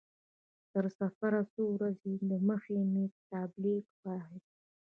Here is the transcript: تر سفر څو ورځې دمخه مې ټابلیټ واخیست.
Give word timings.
تر 0.71 0.85
سفر 0.99 1.31
څو 1.53 1.63
ورځې 1.75 2.11
دمخه 2.29 2.79
مې 2.91 3.05
ټابلیټ 3.29 3.87
واخیست. 4.03 4.51